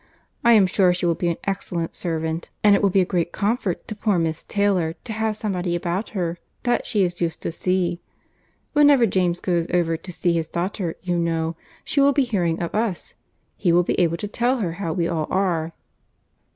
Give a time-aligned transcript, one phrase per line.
[0.43, 3.31] I am sure she will be an excellent servant; and it will be a great
[3.31, 7.51] comfort to poor Miss Taylor to have somebody about her that she is used to
[7.51, 8.01] see.
[8.73, 12.73] Whenever James goes over to see his daughter, you know, she will be hearing of
[12.73, 13.13] us.
[13.57, 15.71] He will be able to tell her how we all are."